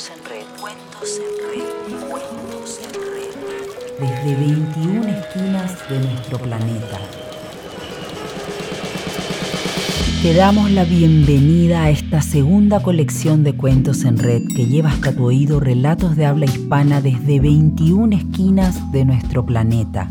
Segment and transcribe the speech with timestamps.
[0.00, 3.34] En red, cuentos en red, cuentos en red.
[4.00, 6.98] Desde 21 esquinas de nuestro planeta.
[10.22, 15.12] Te damos la bienvenida a esta segunda colección de cuentos en red que lleva hasta
[15.12, 20.10] tu oído relatos de habla hispana desde 21 esquinas de nuestro planeta.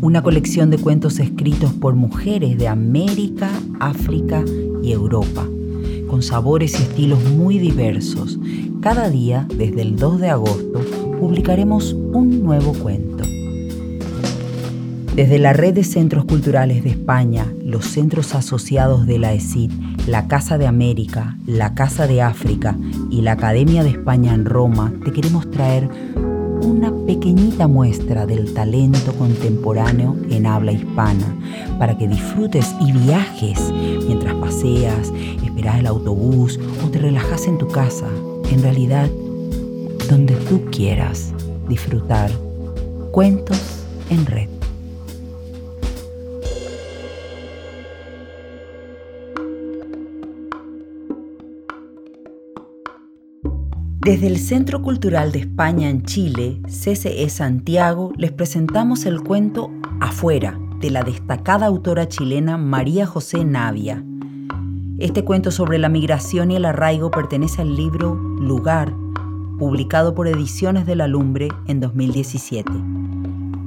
[0.00, 4.42] Una colección de cuentos escritos por mujeres de América, África
[4.82, 5.46] y Europa,
[6.08, 8.40] con sabores y estilos muy diversos.
[8.82, 10.80] Cada día, desde el 2 de agosto,
[11.20, 13.22] publicaremos un nuevo cuento.
[15.14, 19.70] Desde la Red de Centros Culturales de España, los centros asociados de la ESID,
[20.08, 22.76] la Casa de América, la Casa de África
[23.08, 25.88] y la Academia de España en Roma, te queremos traer
[26.64, 31.36] una pequeñita muestra del talento contemporáneo en habla hispana
[31.78, 33.60] para que disfrutes y viajes
[34.08, 35.12] mientras paseas,
[35.44, 38.08] esperas el autobús o te relajas en tu casa.
[38.52, 39.08] En realidad,
[40.10, 41.32] donde tú quieras
[41.70, 42.30] disfrutar
[43.10, 43.58] cuentos
[44.10, 44.48] en red.
[54.00, 60.60] Desde el Centro Cultural de España en Chile, CCE Santiago, les presentamos el cuento Afuera,
[60.78, 64.04] de la destacada autora chilena María José Navia.
[65.02, 68.94] Este cuento sobre la migración y el arraigo pertenece al libro Lugar,
[69.58, 72.70] publicado por Ediciones de la Lumbre en 2017.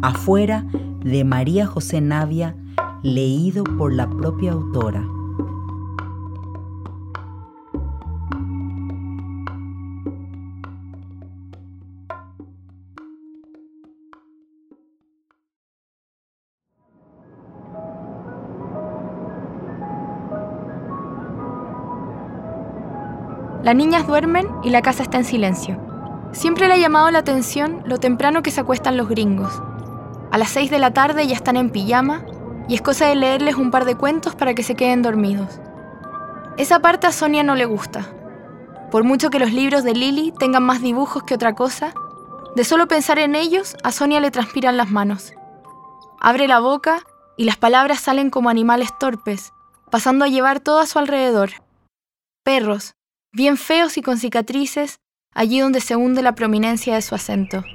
[0.01, 0.65] Afuera,
[1.03, 2.55] de María José Navia,
[3.03, 5.05] leído por la propia autora.
[23.65, 25.79] Las niñas duermen y la casa está en silencio.
[26.33, 29.59] Siempre le ha llamado la atención lo temprano que se acuestan los gringos.
[30.31, 32.23] A las 6 de la tarde ya están en pijama
[32.67, 35.59] y es cosa de leerles un par de cuentos para que se queden dormidos.
[36.57, 38.05] Esa parte a Sonia no le gusta.
[38.91, 41.91] Por mucho que los libros de Lily tengan más dibujos que otra cosa,
[42.55, 45.33] de solo pensar en ellos a Sonia le transpiran las manos.
[46.21, 46.99] Abre la boca
[47.35, 49.53] y las palabras salen como animales torpes,
[49.89, 51.49] pasando a llevar todo a su alrededor.
[52.43, 52.93] Perros,
[53.35, 55.01] bien feos y con cicatrices,
[55.33, 57.65] allí donde se hunde la prominencia de su acento.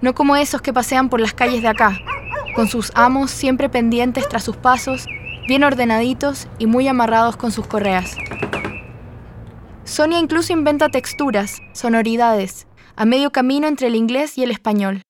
[0.00, 1.98] No como esos que pasean por las calles de acá,
[2.54, 5.06] con sus amos siempre pendientes tras sus pasos,
[5.48, 8.16] bien ordenaditos y muy amarrados con sus correas.
[9.82, 15.02] Sonia incluso inventa texturas, sonoridades, a medio camino entre el inglés y el español.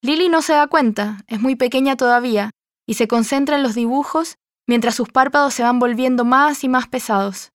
[0.00, 2.50] Lily no se da cuenta, es muy pequeña todavía,
[2.86, 4.36] y se concentra en los dibujos
[4.66, 7.53] mientras sus párpados se van volviendo más y más pesados.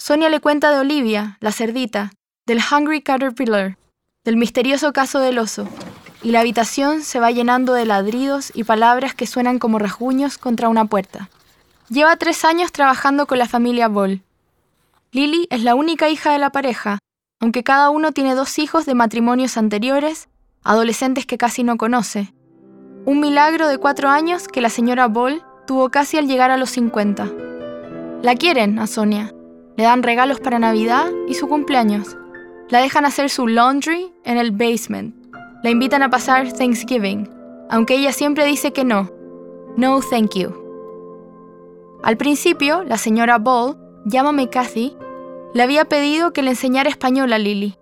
[0.00, 2.12] Sonia le cuenta de Olivia, la cerdita,
[2.46, 3.76] del Hungry Caterpillar,
[4.24, 5.68] del misterioso caso del oso,
[6.22, 10.68] y la habitación se va llenando de ladridos y palabras que suenan como rasguños contra
[10.68, 11.28] una puerta.
[11.88, 14.22] Lleva tres años trabajando con la familia Ball.
[15.10, 16.98] Lily es la única hija de la pareja,
[17.40, 20.28] aunque cada uno tiene dos hijos de matrimonios anteriores,
[20.62, 22.32] adolescentes que casi no conoce.
[23.04, 26.70] Un milagro de cuatro años que la señora Ball tuvo casi al llegar a los
[26.70, 27.30] 50.
[28.22, 29.32] La quieren a Sonia,
[29.78, 32.16] le dan regalos para Navidad y su cumpleaños.
[32.68, 35.14] La dejan hacer su laundry en el basement.
[35.62, 37.30] La invitan a pasar Thanksgiving,
[37.70, 39.08] aunque ella siempre dice que no.
[39.76, 40.52] No, thank you.
[42.02, 44.96] Al principio, la señora Ball, llámame Kathy,
[45.54, 47.76] le había pedido que le enseñara español a Lily,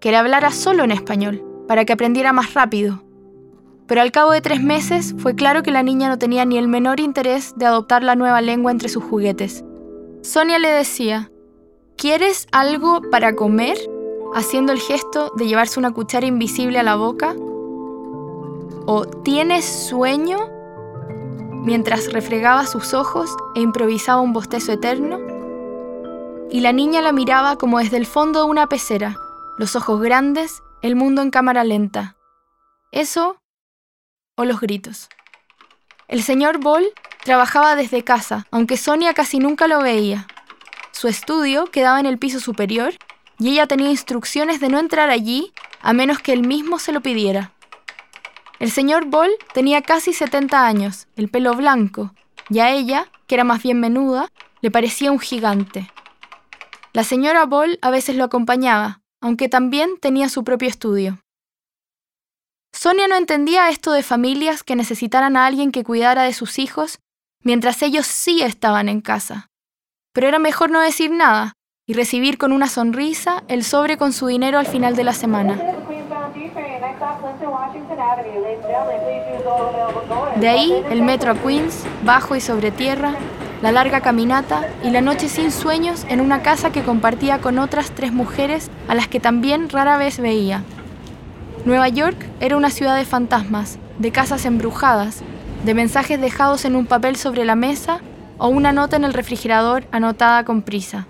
[0.00, 3.04] que le hablara solo en español, para que aprendiera más rápido.
[3.86, 6.68] Pero al cabo de tres meses fue claro que la niña no tenía ni el
[6.68, 9.62] menor interés de adoptar la nueva lengua entre sus juguetes.
[10.22, 11.30] Sonia le decía,
[12.02, 13.78] ¿Quieres algo para comer?
[14.34, 17.36] Haciendo el gesto de llevarse una cuchara invisible a la boca.
[18.86, 20.38] ¿O tienes sueño?
[21.62, 25.20] Mientras refregaba sus ojos e improvisaba un bostezo eterno.
[26.50, 29.16] Y la niña la miraba como desde el fondo de una pecera,
[29.56, 32.16] los ojos grandes, el mundo en cámara lenta.
[32.90, 33.36] Eso
[34.36, 35.08] o los gritos.
[36.08, 36.84] El señor Ball
[37.22, 40.26] trabajaba desde casa, aunque Sonia casi nunca lo veía.
[41.02, 42.94] Su estudio quedaba en el piso superior
[43.36, 47.00] y ella tenía instrucciones de no entrar allí a menos que él mismo se lo
[47.00, 47.50] pidiera.
[48.60, 52.14] El señor Ball tenía casi 70 años, el pelo blanco,
[52.48, 54.28] y a ella, que era más bien menuda,
[54.60, 55.90] le parecía un gigante.
[56.92, 61.18] La señora Ball a veces lo acompañaba, aunque también tenía su propio estudio.
[62.72, 67.00] Sonia no entendía esto de familias que necesitaran a alguien que cuidara de sus hijos
[67.42, 69.48] mientras ellos sí estaban en casa
[70.12, 71.54] pero era mejor no decir nada,
[71.86, 75.58] y recibir con una sonrisa el sobre con su dinero al final de la semana.
[80.36, 83.14] De ahí el metro a Queens, bajo y sobre tierra,
[83.62, 87.92] la larga caminata y la noche sin sueños en una casa que compartía con otras
[87.92, 90.62] tres mujeres a las que también rara vez veía.
[91.64, 95.22] Nueva York era una ciudad de fantasmas, de casas embrujadas,
[95.64, 98.00] de mensajes dejados en un papel sobre la mesa
[98.42, 101.06] o una nota en el refrigerador anotada con prisa.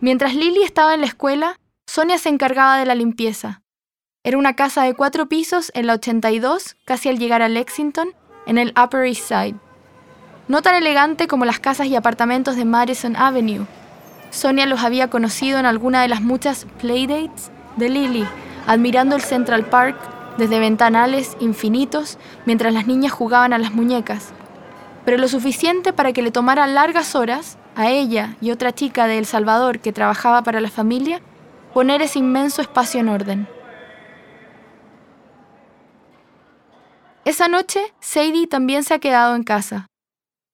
[0.00, 3.62] Mientras Lily estaba en la escuela, Sonia se encargaba de la limpieza.
[4.22, 8.08] Era una casa de cuatro pisos en la 82, casi al llegar a Lexington,
[8.44, 9.54] en el Upper East Side.
[10.46, 13.66] No tan elegante como las casas y apartamentos de Madison Avenue.
[14.30, 18.28] Sonia los había conocido en alguna de las muchas playdates de Lily,
[18.66, 19.96] admirando el Central Park
[20.36, 24.34] desde ventanales infinitos mientras las niñas jugaban a las muñecas,
[25.04, 29.18] pero lo suficiente para que le tomara largas horas a ella y otra chica de
[29.18, 31.20] El Salvador que trabajaba para la familia
[31.72, 33.48] poner ese inmenso espacio en orden.
[37.24, 39.86] Esa noche, Sadie también se ha quedado en casa.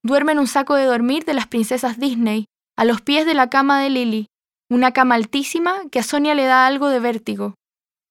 [0.04, 2.44] Duerme en un saco de dormir de las princesas Disney,
[2.76, 4.26] a los pies de la cama de Lily,
[4.70, 7.54] una cama altísima que a Sonia le da algo de vértigo.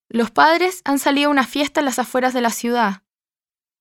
[0.10, 3.04] Los padres han salido a una fiesta en las afueras de la ciudad.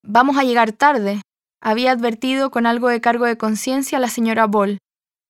[0.05, 1.23] Vamos a llegar tarde,
[1.61, 4.79] había advertido con algo de cargo de conciencia la señora Ball,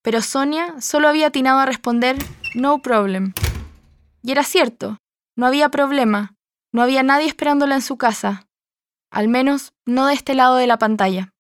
[0.02, 2.17] pero Sonia solo había atinado a responder
[2.55, 3.32] no problem.
[4.23, 4.99] Y era cierto,
[5.37, 6.34] no había problema,
[6.73, 8.46] no había nadie esperándola en su casa,
[9.11, 11.32] al menos no de este lado de la pantalla.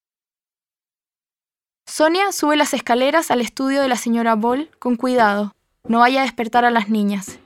[1.86, 5.54] Sonia sube las escaleras al estudio de la señora Ball con cuidado,
[5.84, 7.38] no vaya a despertar a las niñas.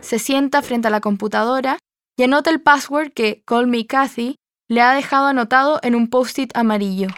[0.00, 1.78] Se sienta frente a la computadora
[2.16, 4.36] y anota el password que Call Me Kathy
[4.72, 7.08] le ha dejado anotado en un post-it amarillo.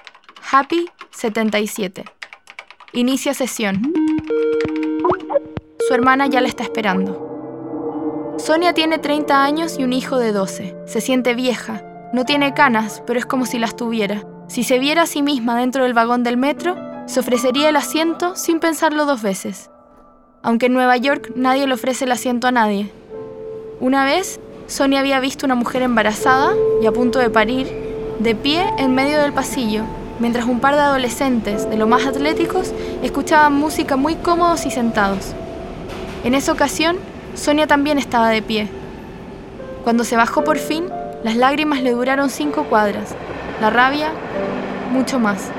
[0.51, 2.05] Happy 77.
[2.93, 3.93] Inicia sesión.
[5.87, 8.35] Su hermana ya la está esperando.
[8.39, 10.75] Sonia tiene 30 años y un hijo de 12.
[10.87, 11.85] Se siente vieja.
[12.13, 14.25] No tiene canas, pero es como si las tuviera.
[14.49, 16.75] Si se viera a sí misma dentro del vagón del metro,
[17.07, 19.71] se ofrecería el asiento sin pensarlo dos veces
[20.45, 22.93] aunque en Nueva York nadie le ofrece el asiento a nadie.
[23.81, 27.69] Una vez, Sonia había visto una mujer embarazada y a punto de parir,
[28.19, 29.83] de pie en medio del pasillo,
[30.19, 32.73] mientras un par de adolescentes, de lo más atléticos,
[33.03, 35.35] escuchaban música muy cómodos y sentados.
[36.25, 36.97] En esa ocasión,
[37.35, 38.69] Sonia también estaba de pie.
[39.83, 40.87] Cuando se bajó por fin,
[41.23, 43.15] las lágrimas le duraron cinco cuadras,
[43.61, 44.13] la rabia,
[44.93, 45.51] mucho más.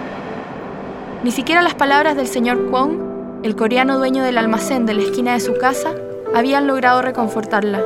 [1.24, 3.06] Ni siquiera las palabras del señor Kwon
[3.46, 5.94] el coreano dueño del almacén de la esquina de su casa,
[6.34, 7.80] habían logrado reconfortarla.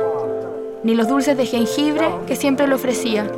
[0.82, 3.30] Ni los dulces de jengibre que siempre le ofrecía.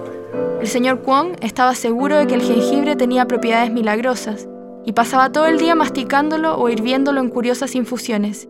[0.60, 4.48] El señor Kwon estaba seguro de que el jengibre tenía propiedades milagrosas
[4.84, 8.48] y pasaba todo el día masticándolo o hirviéndolo en curiosas infusiones,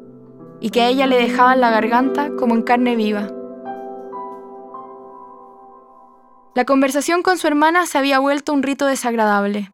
[0.60, 3.30] y que a ella le dejaban la garganta como en carne viva.
[6.54, 9.72] La conversación con su hermana se había vuelto un rito desagradable.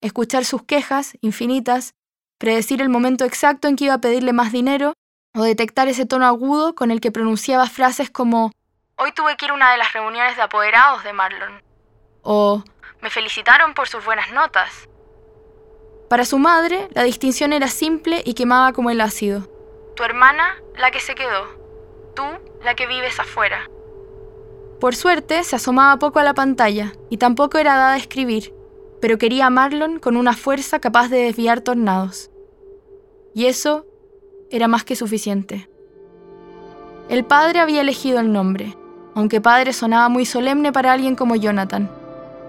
[0.00, 1.94] Escuchar sus quejas, infinitas,
[2.38, 4.94] predecir el momento exacto en que iba a pedirle más dinero
[5.34, 8.52] o detectar ese tono agudo con el que pronunciaba frases como
[9.02, 11.62] Hoy tuve que ir a una de las reuniones de apoderados de Marlon.
[12.20, 12.62] O
[13.00, 14.90] Me felicitaron por sus buenas notas.
[16.10, 19.48] Para su madre, la distinción era simple y quemaba como el ácido.
[19.96, 21.46] Tu hermana, la que se quedó.
[22.14, 22.24] Tú,
[22.62, 23.70] la que vives afuera.
[24.80, 28.52] Por suerte, se asomaba poco a la pantalla y tampoco era dada a escribir,
[29.00, 32.30] pero quería a Marlon con una fuerza capaz de desviar tornados.
[33.34, 33.86] Y eso
[34.50, 35.70] era más que suficiente.
[37.08, 38.76] El padre había elegido el nombre,
[39.20, 41.90] aunque padre sonaba muy solemne para alguien como Jonathan.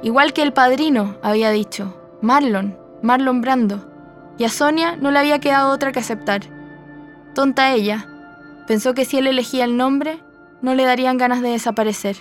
[0.04, 3.86] Igual que el padrino había dicho, Marlon, Marlon Brando,
[4.38, 6.44] y a Sonia no le había quedado otra que aceptar.
[7.36, 8.08] Tonta ella,
[8.68, 10.24] pensó que si él elegía el nombre,
[10.62, 12.16] no le darían ganas de desaparecer.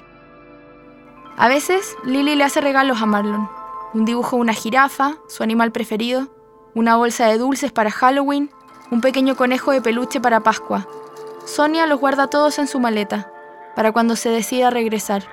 [1.36, 3.48] A veces, Lily le hace regalos a Marlon,
[3.94, 6.26] un dibujo de una jirafa, su animal preferido,
[6.74, 8.50] una bolsa de dulces para Halloween,
[8.90, 10.88] un pequeño conejo de peluche para Pascua.
[11.44, 13.30] Sonia los guarda todos en su maleta,
[13.74, 15.24] para cuando se decida regresar.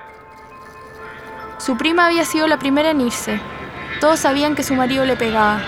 [1.58, 3.40] Su prima había sido la primera en irse.
[4.00, 5.60] Todos sabían que su marido le pegaba.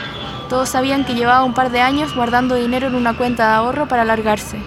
[0.48, 3.88] Todos sabían que llevaba un par de años guardando dinero en una cuenta de ahorro
[3.88, 4.58] para largarse.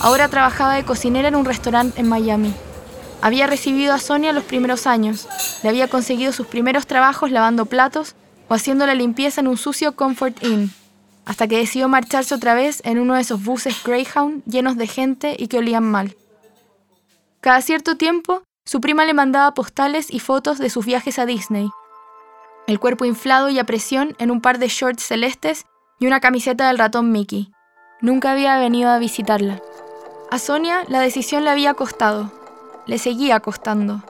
[0.00, 2.54] Ahora trabajaba de cocinera en un restaurante en Miami.
[3.22, 5.26] Había recibido a Sonia los primeros años,
[5.62, 8.14] le había conseguido sus primeros trabajos lavando platos
[8.48, 10.70] o haciendo la limpieza en un sucio Comfort Inn,
[11.24, 15.34] hasta que decidió marcharse otra vez en uno de esos buses Greyhound llenos de gente
[15.38, 16.14] y que olían mal.
[17.40, 21.70] Cada cierto tiempo, su prima le mandaba postales y fotos de sus viajes a Disney.
[22.66, 25.66] El cuerpo inflado y a presión en un par de shorts celestes
[26.00, 27.52] y una camiseta del ratón Mickey.
[28.00, 29.62] nunca había venido a visitarla.
[30.30, 32.32] A Sonia la decisión le había costado,
[32.86, 34.02] le seguía costando.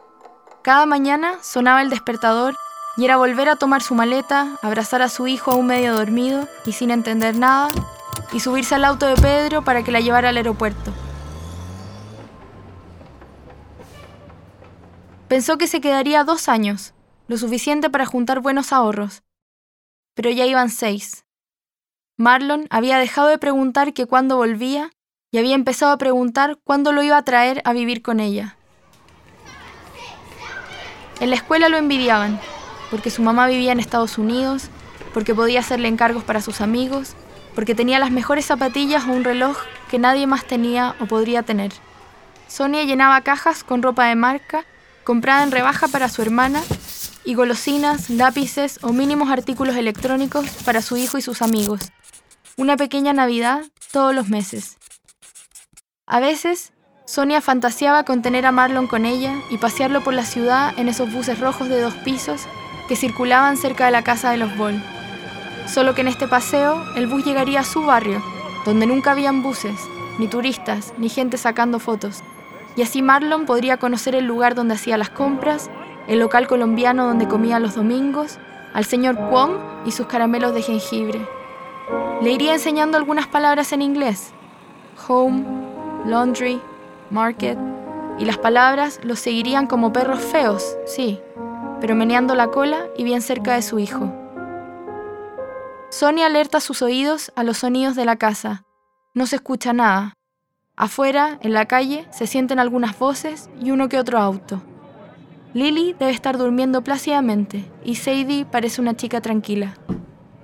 [0.63, 2.57] Cada mañana sonaba el despertador
[2.97, 6.73] y era volver a tomar su maleta, abrazar a su hijo aún medio dormido y
[6.73, 7.69] sin entender nada,
[8.33, 10.93] y subirse al auto de Pedro para que la llevara al aeropuerto.
[15.29, 16.95] Pensó que se quedaría dos años,
[17.27, 19.25] lo suficiente para juntar buenos ahorros.
[20.15, 21.25] Pero ya iban seis.
[22.17, 24.93] Marlon había dejado de preguntar que cuándo volvía
[25.33, 28.57] y había empezado a preguntar cuándo lo iba a traer a vivir con ella.
[31.19, 32.39] En la escuela lo envidiaban,
[32.91, 34.69] porque su mamá vivía en Estados Unidos,
[35.13, 37.17] porque podía hacerle encargos para sus amigos,
[37.55, 39.59] porque tenía las mejores zapatillas o un reloj
[39.91, 41.73] que nadie más tenía o podría tener.
[42.47, 44.65] Sonia llenaba cajas con ropa de marca
[45.07, 46.61] comprada en rebaja para su hermana
[47.25, 51.93] y golosinas, lápices o mínimos artículos electrónicos para su hijo y sus amigos.
[52.57, 54.79] Una pequeña Navidad todos los meses.
[56.07, 56.73] A veces,
[57.05, 61.13] Sonia fantaseaba con tener a Marlon con ella y pasearlo por la ciudad en esos
[61.13, 62.43] buses rojos de dos pisos
[62.89, 64.83] que circulaban cerca de la casa de los Ball.
[65.73, 68.21] Solo que en este paseo el bus llegaría a su barrio,
[68.65, 69.79] donde nunca habían buses,
[70.19, 72.25] ni turistas, ni gente sacando fotos.
[72.77, 75.71] Y así Marlon podría conocer el lugar donde hacía las compras,
[76.07, 78.39] el local colombiano donde comía los domingos,
[78.75, 81.27] al señor Kwong y sus caramelos de jengibre.
[82.21, 84.33] Le iría enseñando algunas palabras en inglés.
[85.09, 85.45] Home,
[86.05, 86.61] laundry,
[87.11, 87.59] market.
[88.19, 91.21] Y las palabras los seguirían como perros feos, sí,
[91.81, 94.13] pero meneando la cola y bien cerca de su hijo.
[95.91, 98.65] Sonia alerta sus oídos a los sonidos de la casa.
[99.15, 100.16] No se escucha nada.
[100.79, 104.63] Afuera, en la calle, se sienten algunas voces y uno que otro auto.
[105.55, 109.75] Lily debe estar durmiendo plácidamente y Sadie parece una chica tranquila.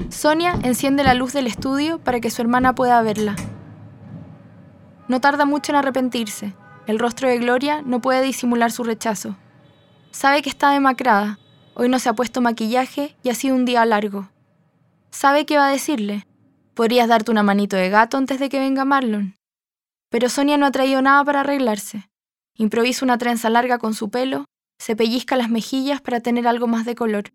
[0.08, 3.36] Sonia enciende la luz del estudio para que su hermana pueda verla.
[5.06, 6.54] No tarda mucho en arrepentirse.
[6.86, 9.36] El rostro de Gloria no puede disimular su rechazo.
[10.12, 11.38] Sabe que está demacrada.
[11.74, 14.30] Hoy no se ha puesto maquillaje y ha sido un día largo.
[15.10, 16.26] Sabe qué va a decirle.
[16.72, 19.36] Podrías darte una manito de gato antes de que venga Marlon.
[20.12, 22.10] Pero Sonia no ha traído nada para arreglarse.
[22.54, 24.44] Improvisa una trenza larga con su pelo,
[24.78, 27.32] se pellizca las mejillas para tener algo más de color.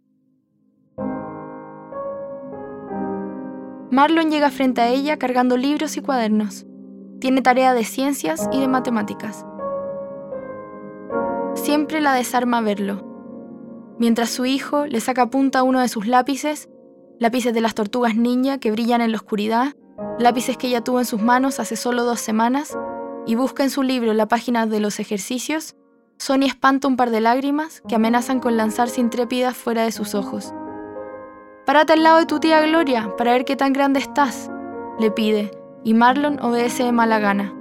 [3.89, 6.67] Marlon llega frente a ella cargando libros y cuadernos.
[7.19, 9.43] Tiene tarea de ciencias y de matemáticas.
[11.55, 13.95] Siempre la desarma verlo.
[13.97, 16.69] Mientras su hijo le saca punta uno de sus lápices,
[17.17, 19.73] lápices de las tortugas ninja que brillan en la oscuridad,
[20.19, 22.77] lápices que ella tuvo en sus manos hace solo dos semanas,
[23.25, 25.75] y busca en su libro la página de los ejercicios,
[26.17, 30.53] Sonia espanta un par de lágrimas que amenazan con lanzarse intrépidas fuera de sus ojos.
[31.65, 34.49] Párate al lado de tu tía Gloria para ver qué tan grande estás,
[34.97, 35.51] le pide,
[35.83, 37.53] y Marlon obedece de mala gana.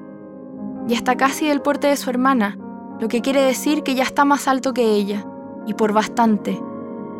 [0.88, 2.56] Y está casi del porte de su hermana,
[2.98, 5.26] lo que quiere decir que ya está más alto que ella,
[5.66, 6.58] y por bastante.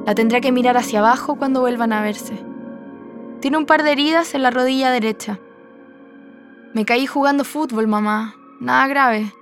[0.07, 2.43] La tendrá que mirar hacia abajo cuando vuelvan a verse.
[3.41, 5.39] Tiene un par de heridas en la rodilla derecha.
[6.75, 8.35] Me caí jugando fútbol, mamá.
[8.61, 9.33] Nada grave.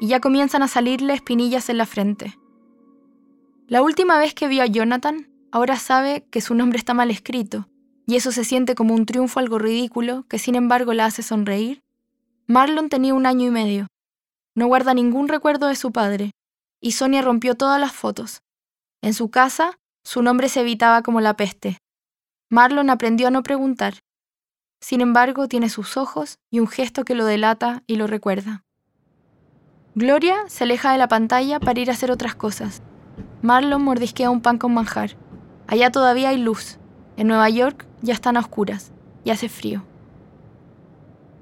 [0.00, 2.38] Y ya comienzan a salirle espinillas en la frente.
[3.66, 7.66] La última vez que vio a Jonathan, Ahora sabe que su nombre está mal escrito,
[8.06, 11.82] y eso se siente como un triunfo algo ridículo que sin embargo la hace sonreír.
[12.46, 13.86] Marlon tenía un año y medio.
[14.54, 16.32] No guarda ningún recuerdo de su padre,
[16.78, 18.42] y Sonia rompió todas las fotos.
[19.00, 21.78] En su casa, su nombre se evitaba como la peste.
[22.48, 23.94] Marlon aprendió a no preguntar.
[24.80, 28.64] Sin embargo, tiene sus ojos y un gesto que lo delata y lo recuerda.
[29.94, 32.82] Gloria se aleja de la pantalla para ir a hacer otras cosas.
[33.42, 35.16] Marlon mordisquea un pan con manjar.
[35.66, 36.78] Allá todavía hay luz.
[37.16, 38.92] En Nueva York ya están a oscuras
[39.24, 39.84] y hace frío.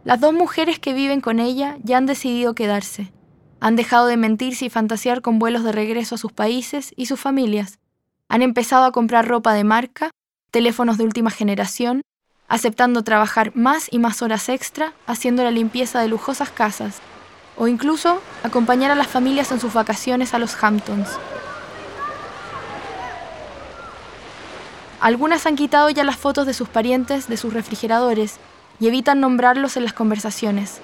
[0.05, 3.13] Las dos mujeres que viven con ella ya han decidido quedarse.
[3.61, 7.21] Han dejado de mentirse y fantasear con vuelos de regreso a sus países y sus
[7.21, 7.79] familias.
[8.29, 10.11] Han empezado a comprar ropa de marca,
[10.55, 12.03] teléfonos de última generación,
[12.47, 17.01] aceptando trabajar más y más horas extra haciendo la limpieza de lujosas casas,
[17.57, 21.09] o incluso acompañar a las familias en sus vacaciones a los Hamptons.
[25.01, 28.37] Algunas han quitado ya las fotos de sus parientes de sus refrigeradores
[28.79, 30.81] y evitan nombrarlos en las conversaciones.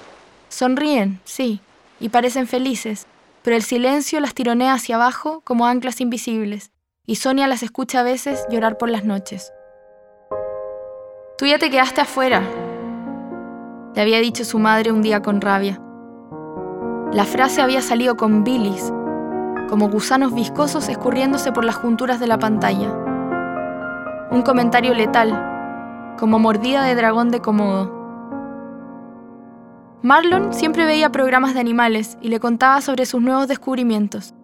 [0.49, 1.61] Sonríen, sí,
[2.01, 3.07] y parecen felices,
[3.41, 6.71] pero el silencio las tironea hacia abajo como anclas invisibles,
[7.07, 9.53] y Sonia las escucha a veces llorar por las noches.
[11.41, 12.43] Tú ya te quedaste afuera,
[13.95, 15.81] le había dicho su madre un día con rabia.
[17.13, 18.93] La frase había salido con bilis,
[19.67, 22.95] como gusanos viscosos escurriéndose por las junturas de la pantalla
[24.29, 27.91] un comentario letal, como mordida de dragón de Komodo.
[30.03, 34.35] Marlon siempre veía programas de animales y le contaba sobre sus nuevos descubrimientos.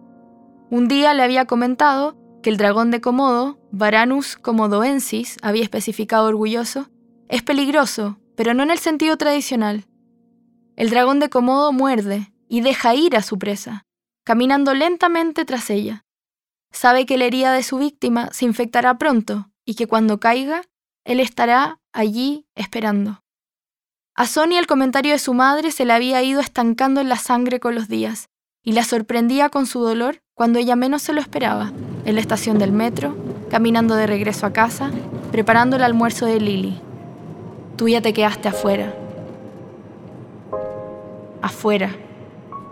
[0.68, 6.88] Un día le había comentado que el dragón de Komodo, Varanus komodoensis, había especificado orgulloso,
[7.28, 9.86] es peligroso, pero no en el sentido tradicional.
[10.76, 13.86] El dragón de Komodo muerde y deja ir a su presa,
[14.24, 16.04] caminando lentamente tras ella.
[16.70, 20.62] Sabe que la herida de su víctima se infectará pronto y que cuando caiga,
[21.04, 23.22] él estará allí esperando.
[24.14, 27.60] A Sonia el comentario de su madre se le había ido estancando en la sangre
[27.60, 28.28] con los días
[28.62, 31.72] y la sorprendía con su dolor cuando ella menos se lo esperaba,
[32.08, 33.14] en la estación del metro,
[33.50, 34.90] caminando de regreso a casa,
[35.30, 36.80] preparando el almuerzo de Lily.
[37.76, 38.94] Tú ya te quedaste afuera.
[41.42, 41.90] Afuera.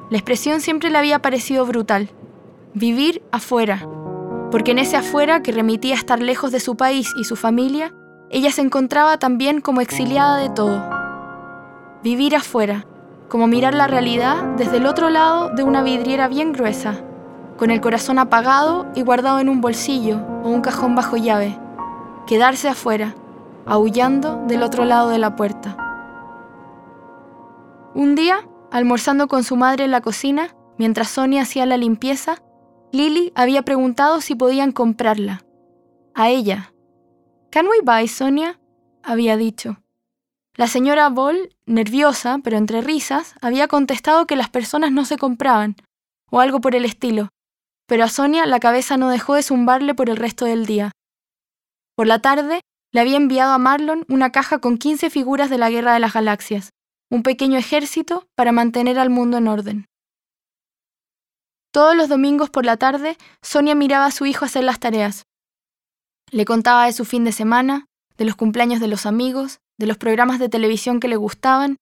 [0.08, 2.08] La expresión siempre le había parecido brutal.
[2.72, 3.86] Vivir afuera.
[4.50, 7.92] Porque en ese afuera que remitía a estar lejos de su país y su familia,
[8.30, 10.96] ella se encontraba también como exiliada de todo
[12.02, 12.86] vivir afuera,
[13.28, 17.00] como mirar la realidad desde el otro lado de una vidriera bien gruesa,
[17.56, 21.58] con el corazón apagado y guardado en un bolsillo o un cajón bajo llave,
[22.26, 23.14] quedarse afuera,
[23.64, 25.76] aullando del otro lado de la puerta.
[27.94, 32.42] Un día, almorzando con su madre en la cocina, mientras Sonia hacía la limpieza,
[32.92, 35.42] Lily había preguntado si podían comprarla.
[36.14, 36.72] A ella.
[37.50, 38.60] ¿Can we buy, Sonia?
[39.02, 39.78] había dicho.
[40.54, 45.76] La señora Ball, nerviosa, pero entre risas, había contestado que las personas no se compraban,
[46.30, 47.28] o algo por el estilo,
[47.86, 50.92] pero a Sonia la cabeza no dejó de zumbarle por el resto del día.
[51.96, 52.60] Por la tarde,
[52.92, 56.12] le había enviado a Marlon una caja con 15 figuras de la Guerra de las
[56.12, 56.70] Galaxias,
[57.10, 59.86] un pequeño ejército para mantener al mundo en orden.
[61.72, 65.24] Todos los domingos por la tarde, Sonia miraba a su hijo hacer las tareas.
[66.30, 69.98] Le contaba de su fin de semana, de los cumpleaños de los amigos, de los
[69.98, 71.76] programas de televisión que le gustaban,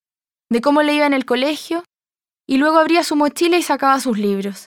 [0.51, 1.85] de cómo le iba en el colegio,
[2.47, 4.67] y luego abría su mochila y sacaba sus libros.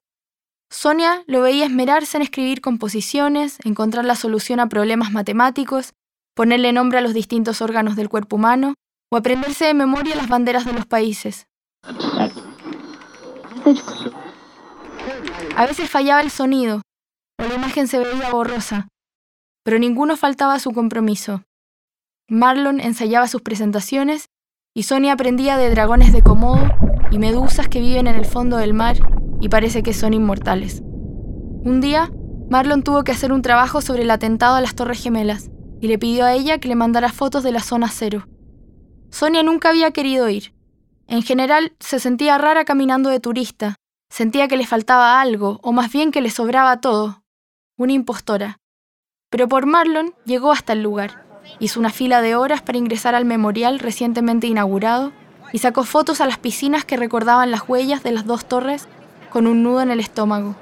[0.69, 5.93] Sonia lo veía esmerarse en escribir composiciones, encontrar la solución a problemas matemáticos,
[6.35, 8.73] ponerle nombre a los distintos órganos del cuerpo humano
[9.09, 11.47] o aprenderse de memoria las banderas de los países.
[15.55, 16.81] A veces fallaba el sonido
[17.39, 18.89] o la imagen se veía borrosa,
[19.63, 21.43] pero ninguno faltaba a su compromiso.
[22.29, 24.25] Marlon ensayaba sus presentaciones
[24.75, 26.69] y Sonia aprendía de dragones de Komodo
[27.09, 28.97] y medusas que viven en el fondo del mar
[29.39, 30.81] y parece que son inmortales.
[30.81, 32.11] Un día,
[32.49, 35.49] Marlon tuvo que hacer un trabajo sobre el atentado a las Torres Gemelas
[35.81, 38.27] y le pidió a ella que le mandara fotos de la zona cero.
[39.09, 40.53] Sonia nunca había querido ir.
[41.07, 43.75] En general, se sentía rara caminando de turista,
[44.09, 47.23] sentía que le faltaba algo, o más bien que le sobraba todo.
[47.77, 48.59] Una impostora.
[49.29, 51.27] Pero por Marlon llegó hasta el lugar
[51.59, 55.11] Hizo una fila de horas para ingresar al memorial recientemente inaugurado
[55.53, 58.87] y sacó fotos a las piscinas que recordaban las huellas de las dos torres
[59.31, 60.55] con un nudo en el estómago.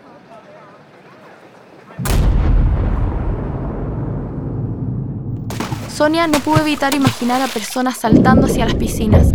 [5.90, 9.34] Sonia no pudo evitar imaginar a personas saltando hacia las piscinas,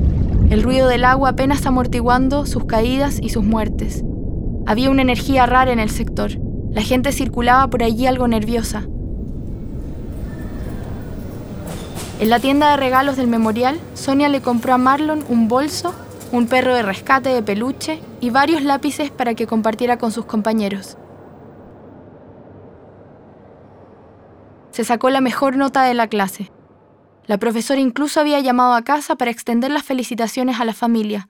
[0.50, 4.04] el ruido del agua apenas amortiguando sus caídas y sus muertes.
[4.66, 6.32] Había una energía rara en el sector.
[6.70, 8.86] La gente circulaba por allí algo nerviosa,
[12.20, 15.94] En la tienda de regalos del memorial, Sonia le compró a Marlon un bolso,
[16.32, 20.96] un perro de rescate de peluche y varios lápices para que compartiera con sus compañeros.
[24.70, 26.52] Se sacó la mejor nota de la clase.
[27.26, 31.28] La profesora incluso había llamado a casa para extender las felicitaciones a la familia.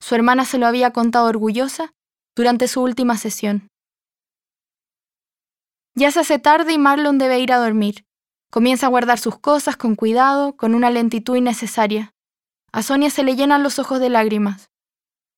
[0.00, 1.92] Su hermana se lo había contado orgullosa
[2.36, 3.68] durante su última sesión.
[5.94, 8.04] Ya se hace tarde y Marlon debe ir a dormir.
[8.50, 12.12] Comienza a guardar sus cosas con cuidado, con una lentitud innecesaria.
[12.72, 14.70] A Sonia se le llenan los ojos de lágrimas.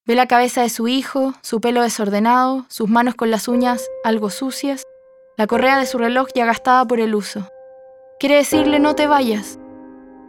[0.04, 4.28] Ve la cabeza de su hijo, su pelo desordenado, sus manos con las uñas algo
[4.28, 4.82] sucias,
[5.38, 7.48] la correa de su reloj ya gastada por el uso.
[8.20, 9.58] Quiere decirle no te vayas,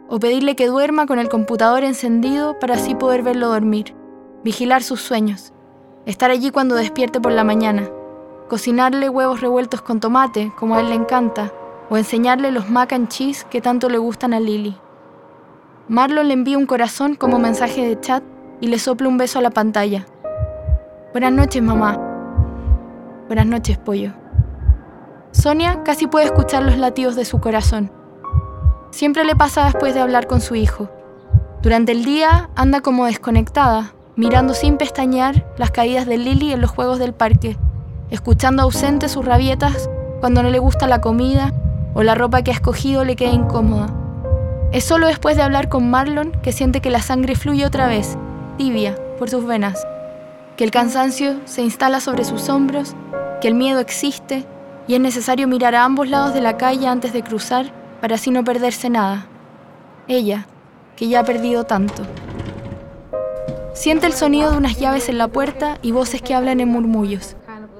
[0.08, 3.94] o pedirle que duerma con el computador encendido para así poder verlo dormir,
[4.42, 5.52] vigilar sus sueños,
[6.06, 7.86] estar allí cuando despierte por la mañana,
[8.48, 11.52] cocinarle huevos revueltos con tomate, como a él le encanta,
[11.90, 14.78] o enseñarle los mac and cheese que tanto le gustan a Lily.
[15.88, 18.22] Marlon le envía un corazón como mensaje de chat
[18.58, 20.06] y le sopla un beso a la pantalla.
[21.12, 22.00] Buenas noches, mamá.
[23.26, 24.12] Buenas noches, pollo.
[25.32, 27.92] Sonia casi puede escuchar los latidos de su corazón.
[28.92, 30.88] Siempre le pasa después de hablar con su hijo.
[31.60, 36.70] Durante el día anda como desconectada, mirando sin pestañear las caídas de Lily en los
[36.70, 37.58] juegos del parque,
[38.08, 41.52] escuchando ausente sus rabietas cuando no le gusta la comida
[41.92, 44.03] o la ropa que ha escogido le queda incómoda.
[44.74, 48.18] Es solo después de hablar con Marlon que siente que la sangre fluye otra vez
[48.58, 49.86] tibia, por sus venas,
[50.56, 52.96] que el cansancio se instala sobre sus hombros,
[53.40, 54.44] que el miedo existe
[54.88, 58.32] y es necesario mirar a ambos lados de la calle antes de cruzar para así
[58.32, 59.28] no perderse nada.
[60.08, 60.48] Ella,
[60.96, 62.02] que ya ha perdido tanto.
[63.74, 67.36] Siente el sonido de unas llaves en la puerta y voces que hablan en murmullos.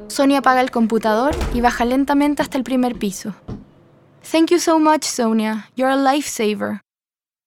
[0.07, 3.35] Sonia apaga el computador y baja lentamente hasta el primer piso.
[4.30, 5.68] Thank you so much, Sonia.
[5.74, 6.84] You're a lifesaver.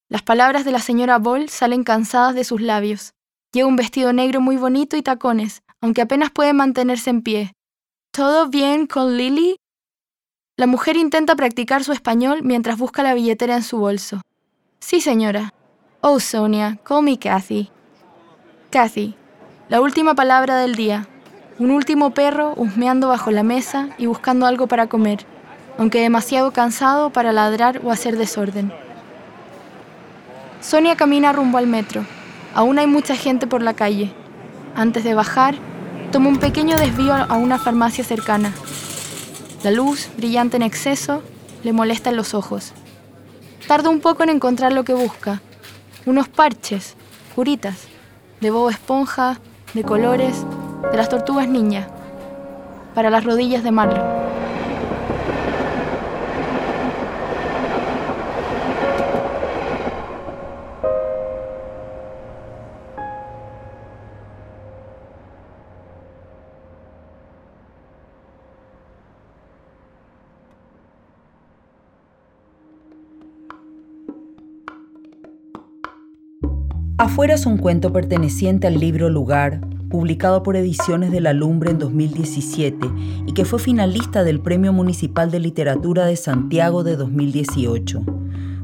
[0.09, 3.13] Las palabras de la señora Ball salen cansadas de sus labios.
[3.51, 7.53] Lleva un vestido negro muy bonito y tacones, aunque apenas puede mantenerse en pie.
[8.11, 9.57] ¿Todo bien con Lily?
[10.55, 14.21] La mujer intenta practicar su español mientras busca la billetera en su bolso.
[14.79, 15.53] Sí, señora.
[15.99, 17.69] Oh, Sonia, call me Kathy.
[18.69, 19.13] Kathy,
[19.67, 21.05] la última palabra del día.
[21.59, 25.25] Un último perro husmeando bajo la mesa y buscando algo para comer,
[25.77, 28.71] aunque demasiado cansado para ladrar o hacer desorden.
[30.67, 32.05] Sonia camina rumbo al metro.
[32.53, 34.11] Aún hay mucha gente por la calle.
[34.75, 35.55] Antes de bajar,
[36.11, 38.51] toma un pequeño desvío a una farmacia cercana.
[39.63, 41.23] La luz, brillante en exceso,
[41.63, 42.73] le molesta en los ojos.
[43.65, 45.41] Tarda un poco en encontrar lo que busca.
[46.05, 46.97] Unos parches,
[47.33, 47.87] curitas,
[48.41, 49.39] de bobo esponja,
[49.73, 50.45] de colores,
[50.91, 51.87] de las tortugas niña,
[52.93, 54.16] para las rodillas de Marlon.
[77.17, 81.79] Afuera es un cuento perteneciente al libro Lugar, publicado por Ediciones de la Lumbre en
[81.79, 82.87] 2017
[83.25, 88.03] y que fue finalista del Premio Municipal de Literatura de Santiago de 2018.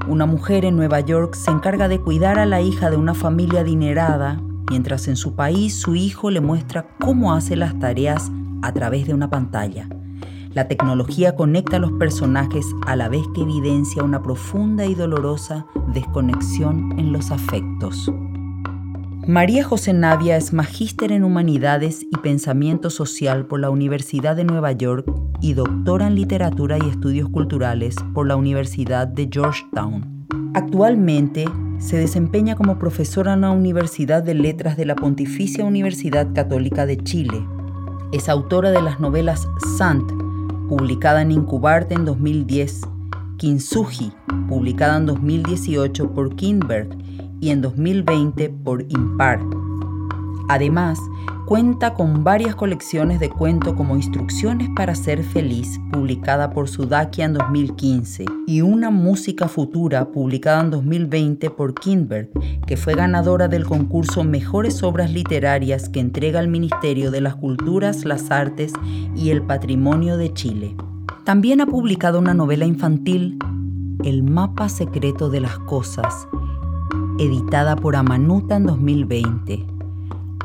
[0.08, 3.62] Una mujer en Nueva York se encarga de cuidar a la hija de una familia
[3.62, 4.40] adinerada,
[4.70, 9.16] mientras en su país su hijo le muestra cómo hace las tareas a través de
[9.16, 9.90] una pantalla.
[10.54, 15.66] La tecnología conecta a los personajes a la vez que evidencia una profunda y dolorosa
[15.92, 18.14] desconexión en los afectos.
[19.28, 24.74] María José Navia es magíster en Humanidades y Pensamiento Social por la Universidad de Nueva
[24.74, 25.10] York
[25.40, 30.28] y doctora en Literatura y Estudios Culturales por la Universidad de Georgetown.
[30.54, 31.46] Actualmente
[31.78, 36.98] se desempeña como profesora en la Universidad de Letras de la Pontificia Universidad Católica de
[36.98, 37.48] Chile.
[38.12, 40.12] Es autora de las novelas Sant,
[40.68, 42.82] publicada en Incubarte en 2010,
[43.38, 44.12] Kintsugi,
[44.50, 47.03] publicada en 2018 por Kindberg
[47.44, 49.42] y en 2020 por Impar.
[50.48, 50.98] Además,
[51.46, 57.34] cuenta con varias colecciones de cuento como Instrucciones para ser feliz, publicada por Sudakia en
[57.34, 62.30] 2015, y Una música futura, publicada en 2020 por Kindberg,
[62.66, 68.06] que fue ganadora del concurso Mejores Obras Literarias que entrega el Ministerio de las Culturas,
[68.06, 68.72] las Artes
[69.18, 70.78] y el Patrimonio de Chile.
[71.26, 73.38] También ha publicado una novela infantil,
[74.06, 76.28] El mapa secreto de las cosas,
[77.20, 79.66] editada por Amanuta en 2020.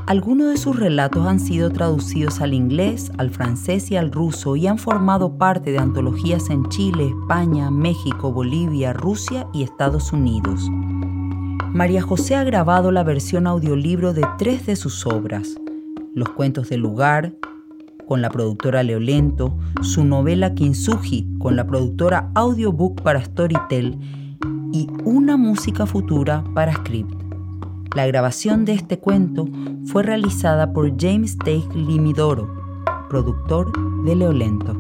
[0.07, 4.67] Algunos de sus relatos han sido traducidos al inglés, al francés y al ruso y
[4.67, 10.69] han formado parte de antologías en Chile, España, México, Bolivia, Rusia y Estados Unidos.
[11.73, 15.57] María José ha grabado la versión audiolibro de tres de sus obras,
[16.15, 17.35] Los cuentos del lugar,
[18.07, 23.99] con la productora Leolento, su novela Kintsugi, con la productora Audiobook para Storytel
[24.73, 27.15] y Una música futura para Script.
[27.95, 29.47] La grabación de este cuento
[29.87, 32.49] fue realizada por James Teig Limidoro,
[33.09, 33.73] productor
[34.05, 34.77] de Leolento.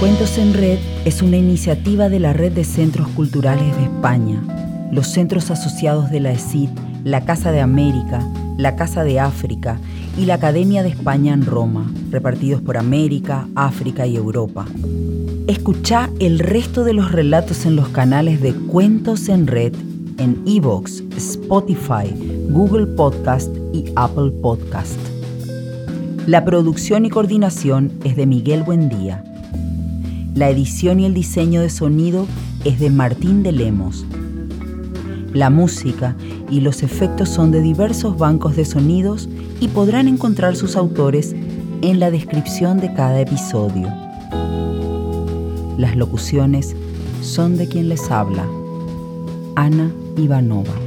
[0.00, 4.42] Cuentos en Red es una iniciativa de la Red de Centros Culturales de España,
[4.90, 6.68] los centros asociados de la ESID,
[7.04, 8.20] la Casa de América,
[8.56, 9.78] la Casa de África
[10.16, 14.66] y la Academia de España en Roma, repartidos por América, África y Europa.
[15.46, 19.74] Escucha el resto de los relatos en los canales de Cuentos en Red
[20.18, 22.14] en Evox, Spotify,
[22.50, 24.98] Google Podcast y Apple Podcast.
[26.26, 29.24] La producción y coordinación es de Miguel Buendía.
[30.34, 32.26] La edición y el diseño de sonido
[32.64, 34.06] es de Martín de Lemos.
[35.34, 36.14] La música
[36.48, 41.34] y los efectos son de diversos bancos de sonidos y podrán encontrar sus autores
[41.82, 43.92] en la descripción de cada episodio.
[45.76, 46.76] Las locuciones
[47.20, 48.46] son de quien les habla,
[49.56, 50.83] Ana Ivanova.